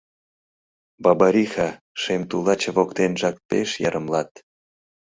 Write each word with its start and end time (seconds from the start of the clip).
Бабариха— 1.03 1.67
шем 2.01 2.21
тулаче 2.29 2.71
Воктенжак 2.75 3.35
пеш 3.49 3.69
йырымлат: 3.81 4.31